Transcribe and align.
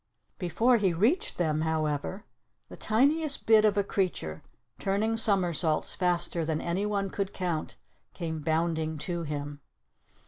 Before 0.39 0.77
he 0.77 0.93
reached 0.93 1.37
them, 1.37 1.61
however, 1.61 2.25
the 2.69 2.75
tiniest 2.75 3.45
bit 3.45 3.63
of 3.65 3.77
a 3.77 3.83
creature, 3.83 4.41
turning 4.79 5.15
somersaults 5.15 5.93
faster 5.93 6.43
than 6.43 6.59
anyone 6.59 7.11
could 7.11 7.33
count, 7.33 7.75
came 8.15 8.39
bounding 8.39 8.97
to 8.97 9.21
him. 9.21 9.61